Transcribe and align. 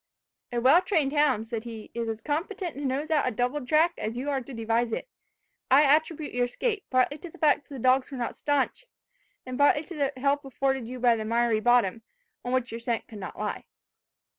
"A 0.51 0.59
well 0.59 0.81
trained 0.81 1.13
hound," 1.13 1.45
said 1.45 1.63
he, 1.63 1.91
"is 1.93 2.09
as 2.09 2.21
competent 2.21 2.73
to 2.73 2.83
nose 2.85 3.11
out 3.11 3.27
a 3.27 3.31
doubled 3.31 3.67
track 3.67 3.93
as 3.99 4.17
you 4.17 4.31
are 4.31 4.41
to 4.41 4.51
devise 4.51 4.91
it. 4.91 5.07
I 5.69 5.83
attribute 5.83 6.33
your 6.33 6.45
escape, 6.45 6.85
partly 6.89 7.19
to 7.19 7.29
the 7.29 7.37
fact 7.37 7.69
that 7.69 7.75
the 7.75 7.79
dogs 7.79 8.11
are 8.11 8.17
not 8.17 8.35
staunch, 8.35 8.87
and 9.45 9.59
partly 9.59 9.83
to 9.83 9.95
the 9.95 10.13
help 10.17 10.43
afforded 10.43 10.87
you 10.87 10.99
by 10.99 11.15
the 11.15 11.23
miry 11.23 11.59
bottom, 11.59 12.01
on 12.43 12.51
which 12.51 12.71
your 12.71 12.79
scent 12.79 13.07
could 13.07 13.19
not 13.19 13.37
lie." 13.37 13.65